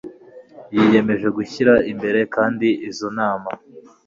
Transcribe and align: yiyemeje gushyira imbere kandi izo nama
yiyemeje 0.73 1.27
gushyira 1.37 1.73
imbere 1.91 2.19
kandi 2.35 2.67
izo 2.89 3.07
nama 3.17 3.51